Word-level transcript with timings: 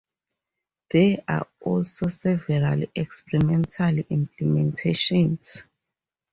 There 0.89 1.19
are 1.27 1.47
also 1.59 2.07
several 2.07 2.85
experimental 2.95 3.93
implementations. 3.97 5.61